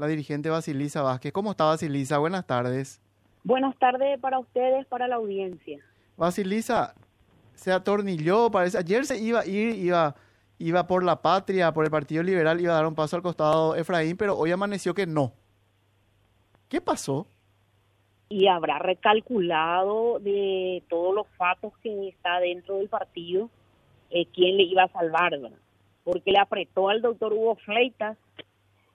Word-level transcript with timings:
la 0.00 0.06
dirigente 0.06 0.50
Basilisa 0.50 1.02
Vázquez. 1.02 1.32
¿Cómo 1.32 1.52
está 1.52 1.64
Basilisa? 1.64 2.18
Buenas 2.18 2.46
tardes. 2.46 3.00
Buenas 3.44 3.76
tardes 3.78 4.18
para 4.18 4.38
ustedes, 4.38 4.86
para 4.86 5.06
la 5.06 5.16
audiencia. 5.16 5.78
Basilisa, 6.16 6.94
se 7.54 7.72
atornilló, 7.72 8.50
parece. 8.50 8.78
Ayer 8.78 9.04
se 9.04 9.18
iba 9.18 9.40
a 9.40 9.46
ir, 9.46 9.76
iba, 9.76 10.14
iba 10.58 10.86
por 10.86 11.04
la 11.04 11.22
patria, 11.22 11.72
por 11.72 11.84
el 11.84 11.90
Partido 11.90 12.22
Liberal, 12.22 12.60
iba 12.60 12.72
a 12.72 12.76
dar 12.76 12.86
un 12.86 12.94
paso 12.94 13.16
al 13.16 13.22
costado 13.22 13.76
Efraín, 13.76 14.16
pero 14.16 14.36
hoy 14.36 14.50
amaneció 14.50 14.94
que 14.94 15.06
no. 15.06 15.32
¿Qué 16.68 16.80
pasó? 16.80 17.26
Y 18.28 18.46
habrá 18.46 18.78
recalculado 18.78 20.18
de 20.20 20.82
todos 20.88 21.14
los 21.14 21.26
fatos 21.36 21.72
que 21.82 22.08
está 22.08 22.40
dentro 22.40 22.76
del 22.76 22.88
partido 22.88 23.50
eh, 24.10 24.26
quién 24.34 24.56
le 24.56 24.64
iba 24.64 24.84
a 24.84 24.88
salvar, 24.88 25.38
¿verdad? 25.38 25.58
Porque 26.04 26.32
le 26.32 26.38
apretó 26.38 26.88
al 26.88 27.00
doctor 27.00 27.32
Hugo 27.32 27.56
Fleitas, 27.56 28.16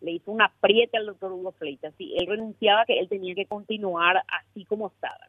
le 0.05 0.11
hizo 0.11 0.31
una 0.31 0.45
aprieta 0.45 0.99
al 0.99 1.07
doctor 1.07 1.31
Hugo 1.31 1.51
Fleitas. 1.53 1.93
y 1.97 2.15
él 2.17 2.27
renunciaba 2.27 2.85
que 2.85 2.99
él 2.99 3.09
tenía 3.09 3.33
que 3.33 3.47
continuar 3.47 4.23
así 4.27 4.63
como 4.65 4.87
estaba. 4.87 5.27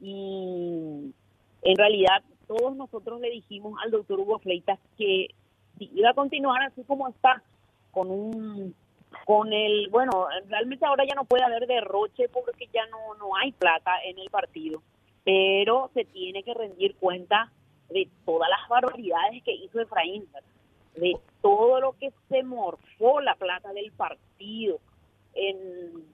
Y 0.00 1.12
en 1.62 1.76
realidad 1.76 2.22
todos 2.46 2.76
nosotros 2.76 3.20
le 3.20 3.30
dijimos 3.30 3.74
al 3.84 3.90
doctor 3.90 4.20
Hugo 4.20 4.38
Fleitas 4.38 4.78
que 4.96 5.28
si 5.78 5.90
iba 5.94 6.10
a 6.10 6.14
continuar 6.14 6.62
así 6.62 6.84
como 6.84 7.08
está, 7.08 7.42
con 7.90 8.10
un 8.10 8.74
con 9.24 9.52
el, 9.52 9.88
bueno, 9.88 10.26
realmente 10.48 10.84
ahora 10.84 11.04
ya 11.04 11.14
no 11.14 11.24
puede 11.24 11.42
haber 11.42 11.66
derroche 11.66 12.28
porque 12.28 12.68
ya 12.72 12.86
no, 12.86 13.14
no 13.14 13.34
hay 13.36 13.52
plata 13.52 13.90
en 14.04 14.18
el 14.18 14.30
partido, 14.30 14.82
pero 15.24 15.90
se 15.94 16.04
tiene 16.04 16.42
que 16.42 16.54
rendir 16.54 16.94
cuenta 16.96 17.50
de 17.88 18.08
todas 18.24 18.48
las 18.50 18.68
barbaridades 18.68 19.42
que 19.44 19.52
hizo 19.52 19.80
Efraín, 19.80 20.26
de 20.94 21.16
todo 21.42 21.80
lo 21.80 21.92
que 21.92 22.12
se 22.28 22.42
morfó 22.42 23.20
la 23.20 23.34
plata 23.34 23.72
del 23.72 23.92
partido. 23.92 24.78
En, 25.34 26.04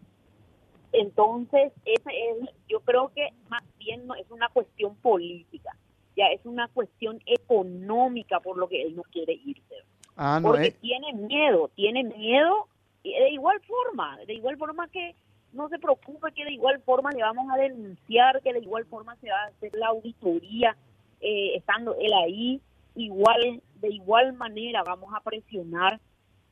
entonces, 0.92 1.73
ese 1.84 2.10
es, 2.10 2.48
yo 2.68 2.80
creo 2.80 3.10
que 3.15 3.30
más 3.48 3.65
bien 3.79 4.07
no, 4.07 4.15
es 4.15 4.30
una 4.30 4.48
cuestión 4.48 4.95
política, 4.96 5.76
ya 6.16 6.26
es 6.26 6.40
una 6.45 6.68
cuestión 6.68 7.21
económica 7.26 8.40
por 8.40 8.57
lo 8.57 8.68
que 8.68 8.82
él 8.82 8.95
no 8.95 9.02
quiere 9.04 9.32
irse. 9.32 9.74
Ah, 10.16 10.38
porque 10.40 10.71
tiene 10.71 11.13
miedo, 11.13 11.70
tiene 11.74 12.04
miedo 12.04 12.68
y 13.02 13.13
de 13.13 13.30
igual 13.30 13.60
forma, 13.63 14.18
de 14.24 14.35
igual 14.35 14.57
forma 14.57 14.87
que 14.88 15.16
no 15.52 15.68
se 15.68 15.79
preocupe 15.79 16.32
que 16.32 16.45
de 16.45 16.52
igual 16.52 16.80
forma 16.82 17.10
le 17.10 17.23
vamos 17.23 17.46
a 17.52 17.57
denunciar, 17.57 18.41
que 18.43 18.52
de 18.52 18.60
igual 18.60 18.85
forma 18.87 19.16
se 19.16 19.30
va 19.30 19.43
a 19.43 19.46
hacer 19.46 19.74
la 19.74 19.88
auditoría 19.88 20.76
eh, 21.20 21.57
estando 21.57 21.96
él 22.01 22.13
ahí, 22.13 22.60
igual 22.95 23.62
de 23.80 23.88
igual 23.88 24.32
manera 24.34 24.82
vamos 24.82 25.12
a 25.14 25.20
presionar 25.20 26.00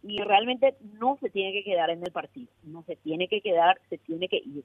y 0.02 0.18
realmente 0.18 0.76
no 0.98 1.16
se 1.20 1.30
tiene 1.30 1.52
que 1.52 1.64
quedar 1.64 1.90
en 1.90 2.02
el 2.02 2.10
partido, 2.10 2.50
no 2.64 2.82
se 2.84 2.96
tiene 2.96 3.28
que 3.28 3.40
quedar, 3.40 3.80
se 3.88 3.98
tiene 3.98 4.28
que 4.28 4.38
ir. 4.38 4.64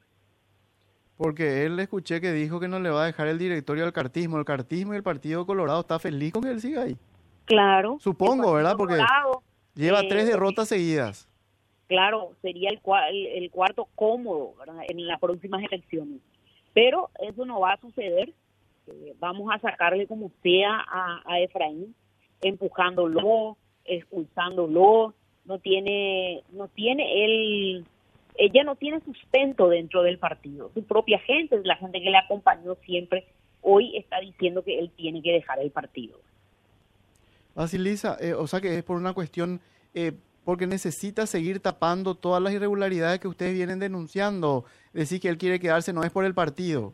Porque 1.17 1.65
él 1.65 1.79
escuché 1.79 2.21
que 2.21 2.31
dijo 2.31 2.59
que 2.59 2.67
no 2.67 2.79
le 2.79 2.89
va 2.89 3.03
a 3.03 3.05
dejar 3.07 3.27
el 3.27 3.39
directorio 3.39 3.85
al 3.85 3.93
cartismo. 3.93 4.37
El 4.37 4.45
cartismo 4.45 4.93
y 4.93 4.97
el 4.97 5.03
Partido 5.03 5.47
Colorado 5.47 5.81
está 5.81 5.97
feliz 5.97 6.31
con 6.31 6.43
que 6.43 6.51
él 6.51 6.61
siga 6.61 6.83
ahí. 6.83 6.95
Claro. 7.45 7.97
Supongo, 7.99 8.53
¿verdad? 8.53 8.75
Porque 8.77 9.03
lleva 9.73 10.01
tres 10.01 10.25
eh, 10.25 10.31
derrotas 10.31 10.67
seguidas. 10.67 11.27
Claro, 11.87 12.33
sería 12.43 12.69
el, 12.69 13.27
el 13.27 13.49
cuarto 13.49 13.87
cómodo 13.95 14.53
en 14.87 15.07
las 15.07 15.19
próximas 15.19 15.63
elecciones. 15.63 16.19
Pero 16.73 17.09
eso 17.27 17.45
no 17.45 17.61
va 17.61 17.73
a 17.73 17.81
suceder. 17.81 18.33
Eh, 18.87 19.15
vamos 19.19 19.51
a 19.53 19.59
sacarle 19.59 20.07
como 20.07 20.31
sea 20.41 20.83
a, 20.87 21.21
a 21.25 21.39
Efraín, 21.39 21.95
empujándolo, 22.41 23.57
expulsándolo. 23.85 25.13
No 25.45 25.59
tiene, 25.59 26.43
no 26.51 26.67
tiene 26.67 27.23
él 27.23 27.85
ella 28.37 28.63
no 28.63 28.75
tiene 28.75 29.01
sustento 29.01 29.69
dentro 29.69 30.03
del 30.03 30.19
partido. 30.19 30.71
Su 30.73 30.83
propia 30.83 31.19
gente, 31.19 31.59
la 31.63 31.75
gente 31.75 31.99
que 31.99 32.09
le 32.09 32.17
acompañó 32.17 32.75
siempre, 32.85 33.25
hoy 33.61 33.97
está 33.97 34.19
diciendo 34.19 34.63
que 34.63 34.79
él 34.79 34.91
tiene 34.95 35.21
que 35.21 35.33
dejar 35.33 35.59
el 35.59 35.71
partido. 35.71 36.19
Basilisa, 37.55 38.17
eh, 38.21 38.33
o 38.33 38.45
sea 38.47 38.61
que 38.61 38.77
es 38.77 38.83
por 38.83 38.97
una 38.97 39.13
cuestión, 39.13 39.59
eh, 39.95 40.13
porque 40.45 40.67
necesita 40.67 41.25
seguir 41.25 41.59
tapando 41.59 42.15
todas 42.15 42.41
las 42.41 42.53
irregularidades 42.53 43.19
que 43.19 43.27
ustedes 43.27 43.55
vienen 43.55 43.79
denunciando. 43.79 44.65
Decir 44.93 45.19
que 45.19 45.29
él 45.29 45.37
quiere 45.37 45.59
quedarse 45.59 45.91
no 45.91 46.03
es 46.03 46.11
por 46.11 46.23
el 46.23 46.35
partido. 46.35 46.93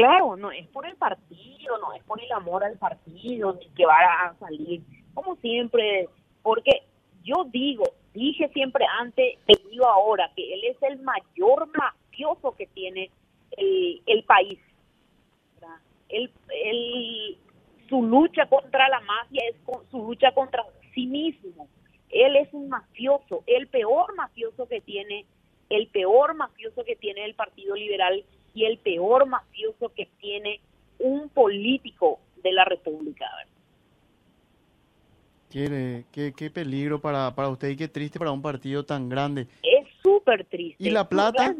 Claro, 0.00 0.34
no 0.34 0.50
es 0.50 0.66
por 0.68 0.86
el 0.86 0.96
partido, 0.96 1.76
no 1.76 1.92
es 1.92 2.02
por 2.04 2.18
el 2.22 2.32
amor 2.32 2.64
al 2.64 2.78
partido, 2.78 3.52
ni 3.52 3.68
que 3.74 3.84
va 3.84 3.98
a 3.98 4.34
salir, 4.38 4.80
como 5.12 5.36
siempre, 5.36 6.08
porque 6.42 6.84
yo 7.22 7.44
digo, 7.52 7.84
dije 8.14 8.48
siempre 8.54 8.86
antes, 8.98 9.38
te 9.44 9.62
digo 9.68 9.86
ahora, 9.86 10.30
que 10.34 10.54
él 10.54 10.60
es 10.64 10.82
el 10.84 11.00
mayor 11.00 11.68
mafioso 11.76 12.52
que 12.56 12.66
tiene 12.68 13.10
el, 13.58 14.00
el 14.06 14.24
país. 14.24 14.58
Él, 16.08 16.32
su 17.90 18.02
lucha 18.02 18.46
contra 18.46 18.88
la 18.88 19.00
mafia 19.00 19.42
es 19.50 19.56
su 19.90 19.98
lucha 19.98 20.32
contra 20.32 20.64
sí 20.94 21.08
mismo. 21.08 21.68
Él 22.08 22.36
es 22.36 22.48
un 22.54 22.70
mafioso, 22.70 23.44
el 23.46 23.66
peor 23.66 24.14
mafioso 24.16 24.66
que 24.66 24.80
tiene, 24.80 25.26
el 25.68 25.88
peor 25.88 26.32
mafioso 26.36 26.84
que 26.84 26.96
tiene 26.96 27.26
el 27.26 27.34
Partido 27.34 27.74
Liberal 27.74 28.24
y 28.54 28.64
el 28.64 28.78
peor 28.78 29.26
mafioso 29.26 29.92
que 29.94 30.08
tiene 30.20 30.60
un 30.98 31.28
político 31.28 32.20
de 32.42 32.52
la 32.52 32.64
República. 32.64 33.26
Qué, 35.50 36.04
qué, 36.12 36.50
peligro 36.50 37.00
para, 37.00 37.34
para 37.34 37.48
usted 37.48 37.70
y 37.70 37.76
qué 37.76 37.88
triste 37.88 38.20
para 38.20 38.30
un 38.30 38.40
partido 38.40 38.84
tan 38.84 39.08
grande. 39.08 39.48
Es 39.64 39.88
súper 40.00 40.44
triste. 40.44 40.76
¿Y 40.78 40.90
la 40.90 41.08
plata? 41.08 41.56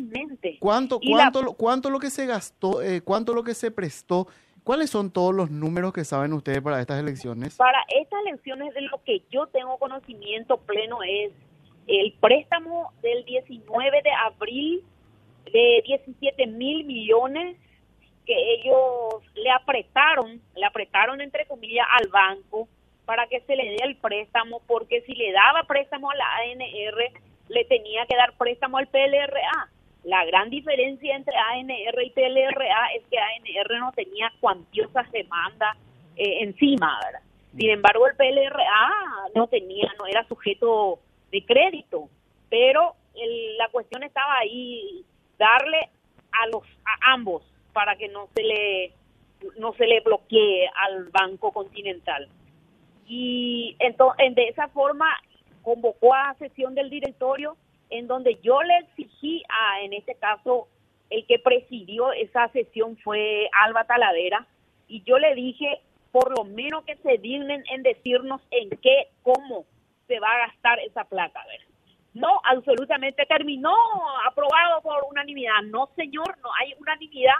¿Cuánto, 0.60 1.00
cuánto, 1.00 1.52
cuánto 1.54 1.90
lo 1.90 1.98
que 1.98 2.10
se 2.10 2.24
gastó, 2.24 2.82
eh, 2.82 3.00
cuánto 3.00 3.34
lo 3.34 3.42
que 3.42 3.54
se 3.54 3.72
prestó? 3.72 4.28
¿Cuáles 4.62 4.90
son 4.90 5.10
todos 5.10 5.34
los 5.34 5.50
números 5.50 5.92
que 5.92 6.04
saben 6.04 6.32
ustedes 6.34 6.60
para 6.60 6.80
estas 6.80 7.00
elecciones? 7.00 7.56
Para 7.56 7.82
estas 7.88 8.20
elecciones 8.26 8.72
de 8.74 8.82
lo 8.82 9.02
que 9.02 9.22
yo 9.30 9.46
tengo 9.48 9.76
conocimiento 9.78 10.58
pleno 10.58 11.02
es 11.02 11.32
el 11.88 12.12
préstamo 12.20 12.92
del 13.02 13.24
19 13.24 14.02
de 14.02 14.10
abril 14.12 14.84
de 15.52 15.82
17 15.86 16.46
mil 16.46 16.84
millones 16.84 17.56
que 18.26 18.54
ellos 18.54 19.22
le 19.34 19.50
apretaron, 19.50 20.40
le 20.54 20.64
apretaron 20.64 21.20
entre 21.20 21.46
comillas 21.46 21.86
al 21.98 22.08
banco 22.08 22.68
para 23.04 23.26
que 23.26 23.40
se 23.40 23.56
le 23.56 23.70
dé 23.70 23.78
el 23.82 23.96
préstamo, 23.96 24.60
porque 24.66 25.02
si 25.02 25.14
le 25.14 25.32
daba 25.32 25.64
préstamo 25.64 26.10
a 26.10 26.14
la 26.14 26.36
ANR, 26.36 27.20
le 27.48 27.64
tenía 27.64 28.06
que 28.06 28.16
dar 28.16 28.34
préstamo 28.36 28.78
al 28.78 28.86
PLRA. 28.86 29.68
La 30.04 30.24
gran 30.24 30.48
diferencia 30.48 31.16
entre 31.16 31.34
ANR 31.36 32.02
y 32.04 32.10
PLRA 32.10 32.92
es 32.96 33.02
que 33.10 33.18
ANR 33.18 33.78
no 33.80 33.92
tenía 33.92 34.32
cuantiosas 34.40 35.10
demandas 35.10 35.76
eh, 36.16 36.42
encima, 36.42 36.98
¿verdad? 37.04 37.20
Sin 37.56 37.70
embargo, 37.70 38.06
el 38.06 38.14
PLRA 38.14 38.92
no 39.34 39.48
tenía, 39.48 39.92
no 39.98 40.06
era 40.06 40.24
sujeto 40.28 41.00
de 41.32 41.44
crédito, 41.44 42.08
pero 42.48 42.94
la 43.58 43.68
cuestión 43.68 44.02
estaba 44.02 44.38
ahí, 44.38 45.04
darle 45.40 45.80
a 46.30 46.46
los 46.52 46.62
a 46.84 47.12
ambos 47.14 47.42
para 47.72 47.96
que 47.96 48.06
no 48.08 48.28
se 48.36 48.42
le 48.42 48.92
no 49.58 49.72
se 49.72 49.86
le 49.86 50.00
bloquee 50.00 50.68
al 50.86 51.08
Banco 51.08 51.50
Continental 51.50 52.28
y 53.12 53.74
entonces, 53.80 54.36
de 54.36 54.48
esa 54.48 54.68
forma 54.68 55.08
convocó 55.62 56.14
a 56.14 56.36
sesión 56.38 56.76
del 56.76 56.90
directorio 56.90 57.56
en 57.90 58.06
donde 58.06 58.38
yo 58.40 58.62
le 58.62 58.78
exigí 58.78 59.42
a, 59.48 59.82
en 59.82 59.94
este 59.94 60.14
caso, 60.14 60.68
el 61.10 61.26
que 61.26 61.40
presidió 61.40 62.12
esa 62.12 62.46
sesión 62.50 62.96
fue 62.98 63.50
Alba 63.64 63.82
Talavera, 63.82 64.46
y 64.86 65.02
yo 65.02 65.18
le 65.18 65.34
dije, 65.34 65.80
por 66.12 66.38
lo 66.38 66.44
menos 66.44 66.84
que 66.84 66.94
se 66.98 67.18
dignen 67.18 67.64
en 67.72 67.82
decirnos 67.82 68.40
en 68.52 68.70
qué, 68.78 69.08
cómo 69.22 69.64
se 70.06 70.20
va 70.20 70.30
a 70.30 70.46
gastar 70.46 70.78
esa 70.78 71.02
plata. 71.02 71.44
Ver. 71.48 71.69
No, 72.14 72.40
absolutamente 72.44 73.24
terminó 73.26 73.74
aprobado 74.26 74.80
por 74.82 75.04
unanimidad. 75.10 75.62
No, 75.66 75.88
señor, 75.96 76.38
no 76.42 76.50
hay 76.60 76.74
unanimidad. 76.78 77.34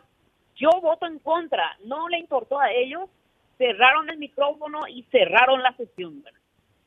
Yo 0.57 0.71
voto 0.81 1.07
en 1.07 1.19
contra. 1.19 1.77
No 1.85 2.09
le 2.09 2.19
importó 2.19 2.61
a 2.61 2.71
ellos 2.71 3.09
cerraron 3.61 4.09
el 4.09 4.17
micrófono 4.17 4.81
y 4.89 5.03
cerraron 5.13 5.63
la 5.63 5.77
sesión. 5.77 6.25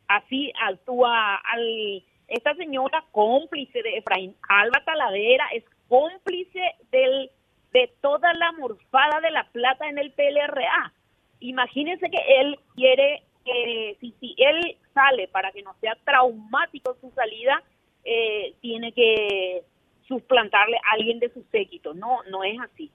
Así 0.08 0.52
actúa 0.60 1.36
al, 1.36 2.04
esta 2.28 2.56
señora 2.56 3.06
cómplice 3.12 3.84
de 3.84 3.98
Efraín 3.98 4.36
Alba 4.50 4.84
Talavera, 4.84 5.46
es 5.54 5.64
cómplice 5.88 6.62
del, 6.92 7.30
de 7.74 7.94
toda 8.02 8.34
la 8.34 8.52
morfada 8.54 9.22
de 9.22 9.30
la 9.30 9.44
plata 9.52 9.88
en 9.88 10.00
el 10.00 10.12
PLRA. 10.14 10.92
Imagínense 11.42 12.10
que 12.10 12.42
él 12.42 12.60
quiere 12.76 13.22
que 13.46 13.96
si, 14.00 14.12
si 14.20 14.34
él 14.40 14.76
sale 14.96 15.28
para 15.28 15.52
que 15.52 15.62
no 15.62 15.76
sea 15.80 15.96
traumático 16.04 16.98
su 17.02 17.12
salida, 17.12 17.62
eh, 18.04 18.56
tiene 18.62 18.92
que 18.92 19.64
suplantarle 20.08 20.78
a 20.78 20.94
alguien 20.94 21.20
de 21.20 21.30
su 21.34 21.44
séquito. 21.52 21.94
No, 21.94 22.24
no 22.30 22.44
es 22.44 22.60
así. 22.60 22.92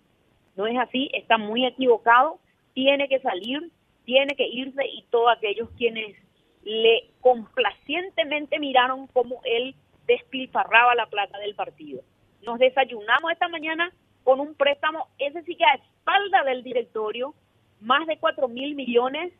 No 0.56 0.66
es 0.66 0.76
así, 0.78 1.08
está 1.12 1.38
muy 1.38 1.64
equivocado 1.64 2.40
tiene 2.78 3.08
que 3.08 3.18
salir, 3.18 3.72
tiene 4.04 4.36
que 4.36 4.46
irse 4.46 4.86
y 4.86 5.02
todos 5.10 5.36
aquellos 5.36 5.68
quienes 5.76 6.16
le 6.62 7.10
complacientemente 7.20 8.60
miraron 8.60 9.08
cómo 9.08 9.40
él 9.42 9.74
despilfarraba 10.06 10.94
la 10.94 11.06
plata 11.06 11.38
del 11.38 11.56
partido. 11.56 12.02
Nos 12.42 12.60
desayunamos 12.60 13.32
esta 13.32 13.48
mañana 13.48 13.92
con 14.22 14.38
un 14.38 14.54
préstamo, 14.54 15.08
ese 15.18 15.42
sí 15.42 15.56
que 15.56 15.64
a 15.64 15.74
espalda 15.74 16.44
del 16.44 16.62
directorio, 16.62 17.34
más 17.80 18.06
de 18.06 18.16
4 18.16 18.46
mil 18.46 18.76
millones, 18.76 19.32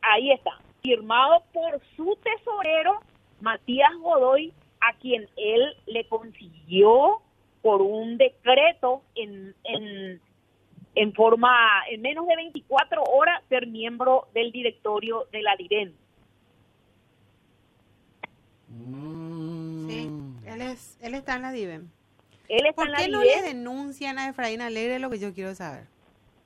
ahí 0.00 0.30
está, 0.30 0.58
firmado 0.82 1.42
por 1.52 1.82
su 1.96 2.16
tesorero, 2.22 3.00
Matías 3.42 3.94
Godoy, 4.00 4.54
a 4.88 4.94
quien 4.98 5.28
él 5.36 5.76
le 5.86 6.06
consiguió 6.08 7.20
por 7.62 7.80
un 7.80 8.18
decreto 8.18 9.02
en, 9.14 9.54
en, 9.64 10.20
en 10.94 11.12
forma, 11.14 11.56
en 11.90 12.02
menos 12.02 12.26
de 12.26 12.36
24 12.36 13.02
horas, 13.02 13.42
ser 13.48 13.66
miembro 13.66 14.28
del 14.34 14.52
directorio 14.52 15.26
de 15.32 15.42
la 15.42 15.56
DIREN. 15.56 15.94
Sí, 19.88 20.10
él, 20.46 20.60
es, 20.60 20.98
él 21.00 21.14
está 21.14 21.36
en 21.36 21.42
la 21.42 21.52
DIVEN. 21.52 21.90
Él 22.48 22.66
está 22.66 22.74
¿Por 22.74 22.86
en 22.86 22.92
la 22.92 22.98
qué 22.98 23.08
no 23.08 23.20
DIREN 23.20 23.42
le 23.42 23.48
denuncian 23.48 24.18
a 24.18 24.28
Efraín 24.28 24.60
Alegre? 24.60 24.98
Lo 24.98 25.10
que 25.10 25.18
yo 25.18 25.32
quiero 25.32 25.54
saber. 25.54 25.84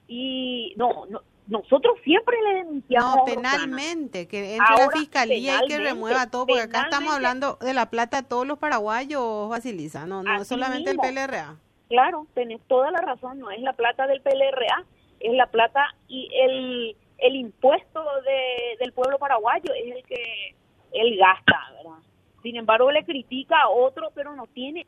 y 0.06 0.75
no, 0.76 1.06
no, 1.06 1.23
nosotros 1.49 1.99
siempre 2.05 2.37
le 2.43 2.55
denunciamos. 2.59 3.17
No, 3.17 3.27
Rosana. 3.27 3.50
penalmente, 3.50 4.29
que 4.29 4.55
entre 4.56 4.77
la 4.77 4.85
Ahora, 4.85 4.99
fiscalía 4.99 5.65
y 5.65 5.69
que 5.69 5.79
remueva 5.79 6.31
todo, 6.31 6.47
porque 6.47 6.62
acá 6.62 6.83
estamos 6.83 7.15
hablando 7.15 7.56
de 7.61 7.75
la 7.75 7.91
plata 7.91 8.23
de 8.23 8.29
todos 8.29 8.47
los 8.47 8.59
paraguayos, 8.59 9.49
Basilisa, 9.49 10.06
no, 10.06 10.23
no 10.23 10.33
Así 10.33 10.45
solamente 10.45 10.91
mismo. 10.91 11.05
el 11.05 11.15
PLRA. 11.15 11.56
Claro, 11.89 12.27
tenés 12.35 12.61
toda 12.69 12.91
la 12.91 13.00
razón, 13.00 13.39
no 13.39 13.50
es 13.50 13.61
la 13.62 13.73
plata 13.73 14.06
del 14.06 14.21
PLRA, 14.21 14.85
es 15.21 15.33
la 15.35 15.47
plata 15.47 15.95
y 16.06 16.29
el, 16.35 16.97
el 17.19 17.37
impuesto 17.37 18.05
de, 18.25 18.77
del 18.79 18.93
pueblo 18.93 19.19
paraguayo 19.19 19.73
es 19.75 19.97
el 19.97 20.05
que 20.05 20.55
él 20.93 21.17
gasta, 21.19 21.59
¿verdad? 21.77 21.99
Sin 22.43 22.56
embargo, 22.56 22.91
le 22.93 23.05
critica 23.05 23.62
a 23.62 23.69
otro, 23.71 24.11
pero 24.15 24.37
no 24.37 24.47
tiene, 24.49 24.87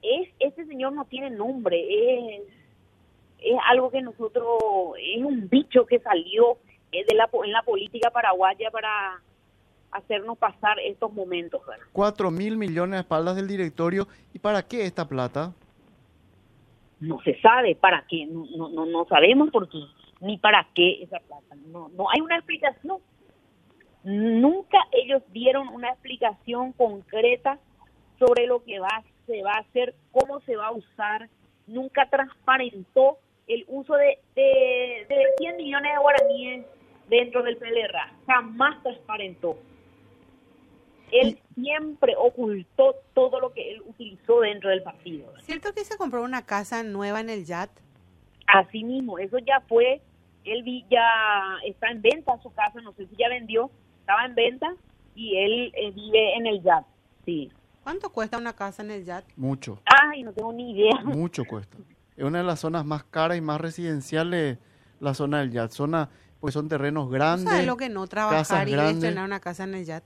es 0.00 0.28
ese 0.38 0.64
señor 0.66 0.92
no 0.92 1.04
tiene 1.06 1.30
nombre, 1.30 2.36
es, 2.36 2.42
es 3.38 3.58
algo 3.68 3.90
que 3.90 4.02
nosotros, 4.02 4.46
es 4.98 5.24
un 5.24 5.48
bicho 5.48 5.86
que 5.86 5.98
salió 6.00 6.58
eh, 6.92 7.04
de 7.08 7.14
la, 7.14 7.28
en 7.44 7.52
la 7.52 7.62
política 7.62 8.10
paraguaya 8.10 8.70
para 8.70 9.20
hacernos 9.90 10.36
pasar 10.38 10.78
estos 10.80 11.12
momentos, 11.12 11.64
¿verdad? 11.66 11.86
4 11.92 12.30
mil 12.30 12.56
millones 12.56 12.98
a 12.98 13.00
espaldas 13.00 13.36
del 13.36 13.48
directorio. 13.48 14.06
¿Y 14.34 14.38
para 14.38 14.62
qué 14.62 14.84
esta 14.84 15.08
plata? 15.08 15.52
no 17.00 17.20
se 17.22 17.40
sabe 17.40 17.74
para 17.74 18.04
qué, 18.08 18.26
no, 18.26 18.46
no, 18.56 18.68
no, 18.68 18.86
no 18.86 19.04
sabemos 19.06 19.50
por 19.50 19.68
qué, 19.68 19.78
ni 20.20 20.38
para 20.38 20.66
qué 20.74 21.02
esa 21.02 21.18
plata. 21.20 21.54
No, 21.66 21.88
no 21.90 22.06
hay 22.10 22.20
una 22.20 22.36
explicación. 22.36 22.98
Nunca 24.04 24.78
ellos 24.92 25.22
dieron 25.32 25.68
una 25.68 25.90
explicación 25.90 26.72
concreta 26.72 27.58
sobre 28.18 28.46
lo 28.46 28.64
que 28.64 28.80
va, 28.80 29.02
se 29.26 29.42
va 29.42 29.52
a 29.52 29.60
hacer, 29.60 29.94
cómo 30.12 30.40
se 30.40 30.56
va 30.56 30.68
a 30.68 30.72
usar. 30.72 31.28
Nunca 31.66 32.08
transparentó 32.08 33.18
el 33.48 33.64
uso 33.68 33.94
de, 33.94 34.18
de, 34.34 35.06
de 35.08 35.24
100 35.38 35.56
millones 35.56 35.92
de 35.92 35.98
guaraníes 36.00 36.66
dentro 37.08 37.42
del 37.42 37.56
PLRA. 37.56 38.12
Jamás 38.26 38.82
transparentó. 38.82 39.56
Él 41.10 41.38
siempre 41.54 42.14
ocultó 42.18 42.94
todo 43.14 43.40
lo 43.40 43.52
que 43.54 43.72
él 43.72 43.82
utilizó 43.86 44.40
dentro 44.40 44.68
del 44.68 44.82
partido. 44.82 45.32
¿Cierto 45.40 45.72
que 45.72 45.84
se 45.84 45.96
compró 45.96 46.22
una 46.22 46.44
casa 46.44 46.82
nueva 46.82 47.20
en 47.20 47.30
el 47.30 47.46
YAT? 47.46 47.70
Así 48.46 48.84
mismo, 48.84 49.18
eso 49.18 49.38
ya 49.38 49.60
fue, 49.68 50.02
él 50.44 50.62
vi- 50.62 50.84
ya 50.90 51.02
está 51.64 51.88
en 51.90 52.02
venta 52.02 52.38
su 52.42 52.52
casa, 52.52 52.80
no 52.82 52.92
sé 52.92 53.06
si 53.06 53.16
ya 53.16 53.28
vendió, 53.28 53.70
estaba 54.00 54.24
en 54.26 54.34
venta 54.34 54.74
y 55.14 55.36
él 55.36 55.72
eh, 55.74 55.90
vive 55.92 56.34
en 56.34 56.46
el 56.46 56.62
YAT, 56.62 56.84
sí. 57.24 57.50
¿Cuánto 57.82 58.10
cuesta 58.10 58.36
una 58.36 58.54
casa 58.54 58.82
en 58.82 58.90
el 58.90 59.04
YAT? 59.04 59.24
Mucho, 59.36 59.80
Ay, 59.86 60.22
no 60.22 60.32
tengo 60.34 60.52
ni 60.52 60.72
idea. 60.72 61.00
mucho 61.04 61.44
cuesta. 61.46 61.76
Es 62.18 62.24
una 62.24 62.38
de 62.38 62.44
las 62.44 62.58
zonas 62.58 62.84
más 62.84 63.04
caras 63.04 63.38
y 63.38 63.40
más 63.40 63.60
residenciales, 63.60 64.58
la 64.98 65.14
zona 65.14 65.38
del 65.38 65.52
Yat. 65.52 65.70
Zona, 65.70 66.10
pues 66.40 66.52
son 66.52 66.68
terrenos 66.68 67.04
¿No 67.04 67.10
grandes. 67.10 67.48
sabes 67.48 67.64
lo 67.66 67.76
que 67.76 67.88
no 67.88 68.08
trabajar 68.08 68.68
y 68.68 68.72
grandes. 68.72 68.96
estrenar 68.96 69.24
una 69.24 69.38
casa 69.38 69.62
en 69.62 69.76
el 69.76 69.84
YAT? 69.86 70.02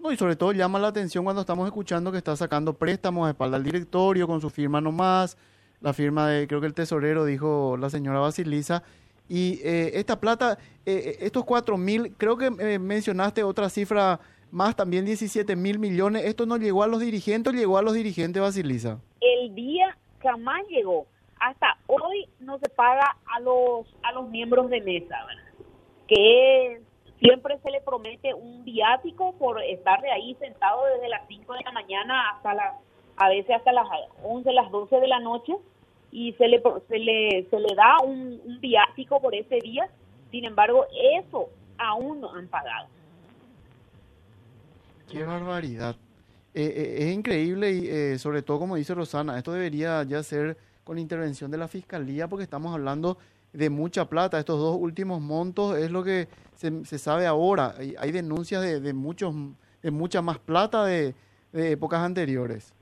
No, 0.00 0.10
y 0.10 0.16
sobre 0.16 0.34
todo 0.34 0.50
llama 0.52 0.80
la 0.80 0.88
atención 0.88 1.22
cuando 1.22 1.40
estamos 1.42 1.64
escuchando 1.66 2.10
que 2.10 2.18
está 2.18 2.34
sacando 2.34 2.74
préstamos 2.74 3.26
a 3.26 3.30
espalda 3.30 3.56
del 3.56 3.64
directorio 3.64 4.26
con 4.26 4.40
su 4.40 4.50
firma 4.50 4.80
nomás, 4.80 5.36
la 5.80 5.92
firma 5.92 6.28
de, 6.28 6.48
creo 6.48 6.60
que 6.60 6.66
el 6.66 6.74
tesorero 6.74 7.24
dijo 7.24 7.76
la 7.76 7.88
señora 7.88 8.18
Basilisa. 8.18 8.82
Y 9.28 9.60
eh, 9.62 9.92
esta 9.94 10.18
plata, 10.20 10.58
eh, 10.84 10.92
eh, 10.94 11.16
estos 11.20 11.44
cuatro 11.44 11.76
mil, 11.76 12.14
creo 12.18 12.36
que 12.36 12.46
eh, 12.58 12.78
mencionaste 12.80 13.44
otra 13.44 13.68
cifra 13.68 14.18
más, 14.50 14.74
también 14.74 15.04
17 15.04 15.54
mil 15.54 15.78
millones. 15.78 16.24
¿Esto 16.24 16.46
no 16.46 16.56
llegó 16.56 16.82
a 16.82 16.88
los 16.88 17.00
dirigentes 17.00 17.52
o 17.52 17.56
llegó 17.56 17.78
a 17.78 17.82
los 17.82 17.94
dirigentes, 17.94 18.42
Basilisa? 18.42 18.98
El 19.20 19.54
día 19.54 19.96
jamás 20.22 20.66
llegó. 20.68 21.06
Hasta 21.38 21.76
hoy 21.86 22.28
no 22.40 22.58
se 22.58 22.68
paga 22.70 23.16
a 23.26 23.40
los 23.40 23.86
a 24.02 24.12
los 24.12 24.28
miembros 24.30 24.70
de 24.70 24.80
mesa. 24.80 25.18
Que 26.08 26.80
siempre 27.18 27.58
se 27.58 27.70
le 27.70 27.80
promete 27.80 28.34
un 28.34 28.64
viático 28.64 29.34
por 29.38 29.62
estar 29.62 30.00
de 30.00 30.10
ahí 30.10 30.34
sentado 30.36 30.84
desde 30.86 31.08
las 31.08 31.26
5 31.28 31.52
de 31.54 31.64
la 31.64 31.72
mañana 31.72 32.30
hasta 32.30 32.54
las 32.54 32.74
a 33.16 33.28
veces 33.28 33.56
hasta 33.56 33.72
las 33.72 33.86
11, 34.22 34.52
las 34.52 34.70
12 34.70 35.00
de 35.00 35.08
la 35.08 35.20
noche 35.20 35.56
y 36.12 36.32
se 36.34 36.48
le 36.48 36.62
se 36.88 36.98
le 36.98 37.46
se 37.50 37.60
le 37.60 37.74
da 37.74 37.98
un, 38.04 38.40
un 38.44 38.60
viático 38.60 39.20
por 39.20 39.34
ese 39.34 39.56
día. 39.56 39.88
Sin 40.30 40.44
embargo, 40.44 40.86
eso 40.92 41.48
aún 41.78 42.20
no 42.20 42.34
han 42.34 42.48
pagado. 42.48 42.88
Qué 45.10 45.24
barbaridad. 45.24 45.96
Eh, 46.58 46.72
eh, 46.74 46.96
es 47.00 47.14
increíble 47.14 47.70
y 47.70 47.86
eh, 47.86 48.18
sobre 48.18 48.40
todo 48.40 48.58
como 48.58 48.76
dice 48.76 48.94
Rosana, 48.94 49.36
esto 49.36 49.52
debería 49.52 50.02
ya 50.04 50.22
ser 50.22 50.56
con 50.84 50.98
intervención 50.98 51.50
de 51.50 51.58
la 51.58 51.68
fiscalía 51.68 52.28
porque 52.28 52.44
estamos 52.44 52.72
hablando 52.72 53.18
de 53.52 53.68
mucha 53.68 54.08
plata. 54.08 54.38
Estos 54.38 54.58
dos 54.58 54.74
últimos 54.80 55.20
montos 55.20 55.76
es 55.76 55.90
lo 55.90 56.02
que 56.02 56.28
se, 56.54 56.86
se 56.86 56.96
sabe 56.98 57.26
ahora. 57.26 57.74
Hay, 57.76 57.94
hay 57.98 58.10
denuncias 58.10 58.62
de, 58.62 58.80
de 58.80 58.94
muchos 58.94 59.34
de 59.82 59.90
mucha 59.90 60.22
más 60.22 60.38
plata 60.38 60.86
de, 60.86 61.14
de 61.52 61.72
épocas 61.72 62.00
anteriores. 62.00 62.72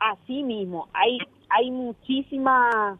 Así 0.00 0.42
mismo, 0.42 0.88
hay 0.92 1.18
hay 1.50 1.70
muchísima 1.70 2.98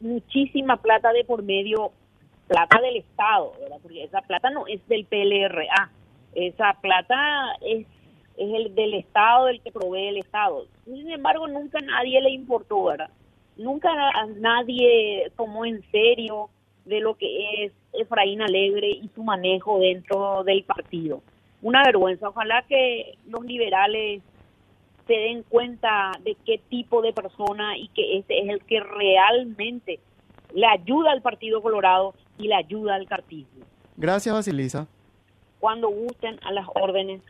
muchísima 0.00 0.78
plata 0.78 1.12
de 1.12 1.24
por 1.24 1.44
medio, 1.44 1.92
plata 2.48 2.80
del 2.80 2.96
Estado. 2.96 3.52
Porque 3.80 4.02
esa 4.02 4.20
plata 4.22 4.50
no 4.50 4.66
es 4.66 4.84
del 4.88 5.04
PLRA, 5.04 5.92
esa 6.34 6.72
plata 6.80 7.54
es 7.60 7.86
es 8.36 8.54
el 8.54 8.74
del 8.74 8.94
Estado, 8.94 9.48
el 9.48 9.60
que 9.60 9.72
provee 9.72 10.08
el 10.08 10.18
Estado. 10.18 10.66
Sin 10.84 11.10
embargo, 11.10 11.46
nunca 11.48 11.78
a 11.78 11.82
nadie 11.82 12.20
le 12.20 12.30
importó, 12.30 12.84
¿verdad? 12.84 13.10
Nunca 13.56 13.90
a 13.90 14.26
nadie 14.26 15.30
tomó 15.36 15.64
en 15.64 15.82
serio 15.90 16.50
de 16.84 17.00
lo 17.00 17.14
que 17.14 17.64
es 17.64 17.72
Efraín 17.92 18.42
Alegre 18.42 18.90
y 18.90 19.08
su 19.14 19.22
manejo 19.22 19.78
dentro 19.78 20.44
del 20.44 20.64
partido. 20.64 21.22
Una 21.62 21.82
vergüenza. 21.84 22.28
Ojalá 22.28 22.62
que 22.68 23.16
los 23.26 23.44
liberales 23.44 24.22
se 25.06 25.14
den 25.14 25.42
cuenta 25.44 26.12
de 26.22 26.36
qué 26.44 26.58
tipo 26.68 27.02
de 27.02 27.12
persona 27.12 27.78
y 27.78 27.88
que 27.88 28.18
este 28.18 28.40
es 28.42 28.48
el 28.48 28.64
que 28.64 28.80
realmente 28.80 30.00
le 30.54 30.66
ayuda 30.66 31.12
al 31.12 31.22
Partido 31.22 31.62
Colorado 31.62 32.14
y 32.38 32.48
le 32.48 32.54
ayuda 32.54 32.94
al 32.94 33.06
cartismo. 33.06 33.64
Gracias, 33.96 34.34
Basilisa. 34.34 34.86
Cuando 35.60 35.88
gusten 35.88 36.38
a 36.42 36.52
las 36.52 36.66
órdenes 36.74 37.22